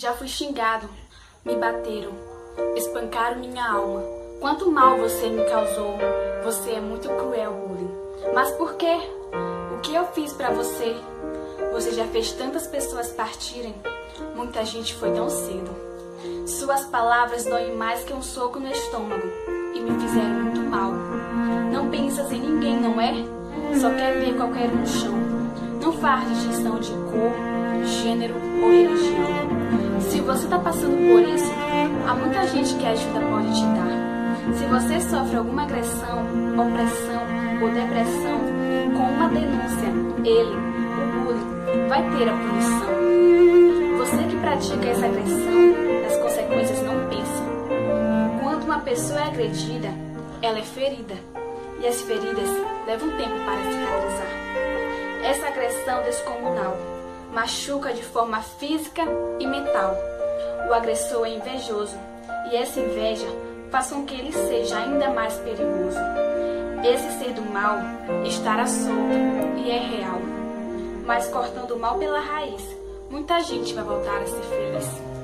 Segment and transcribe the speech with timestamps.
[0.00, 0.88] Já fui xingado,
[1.44, 2.12] me bateram,
[2.74, 4.02] espancaram minha alma.
[4.40, 5.98] Quanto mal você me causou,
[6.42, 7.90] você é muito cruel, bullying.
[8.34, 8.96] Mas por quê?
[9.76, 10.96] O que eu fiz para você?
[11.74, 13.74] Você já fez tantas pessoas partirem.
[14.34, 15.70] Muita gente foi tão cedo.
[16.46, 19.28] Suas palavras doem mais que um soco no estômago
[19.74, 20.92] e me fizeram muito mal.
[21.70, 23.12] Não pensas em ninguém, não é?
[23.78, 25.12] Só quer ver qualquer um no chão.
[25.78, 28.49] Não faz distinção de cor, gênero
[30.50, 31.52] está passando por isso,
[32.08, 34.56] há muita gente que ajuda pode te dar.
[34.58, 36.24] Se você sofre alguma agressão,
[36.58, 37.22] opressão
[37.62, 38.40] ou depressão,
[38.96, 39.86] com uma denúncia,
[40.24, 42.90] ele, o bullying, vai ter a punição.
[43.98, 48.42] Você que pratica essa agressão, as consequências não pensa.
[48.42, 49.88] Quando uma pessoa é agredida,
[50.42, 51.14] ela é ferida.
[51.80, 52.48] E as feridas
[52.86, 54.26] levam tempo para cicatrizar.
[55.22, 56.76] Essa agressão descomunal
[57.32, 59.02] machuca de forma física
[59.38, 60.19] e mental.
[60.68, 61.96] O agressor é invejoso
[62.50, 63.26] e essa inveja
[63.70, 65.98] faz com que ele seja ainda mais perigoso.
[66.84, 67.78] Esse ser do mal
[68.24, 70.20] estará solto e é real,
[71.06, 72.62] mas cortando o mal pela raiz,
[73.10, 75.19] muita gente vai voltar a ser feliz.